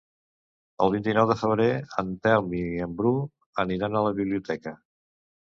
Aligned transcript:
El 0.85 0.93
vint-i-nou 0.95 1.27
de 1.31 1.35
febrer 1.41 1.67
en 2.03 2.09
Telm 2.23 2.57
i 2.61 2.63
en 2.87 2.97
Bru 3.03 3.13
aniran 3.67 4.01
a 4.01 4.05
la 4.09 4.17
biblioteca. 4.23 4.77